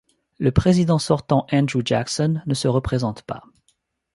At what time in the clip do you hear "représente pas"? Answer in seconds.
2.67-3.43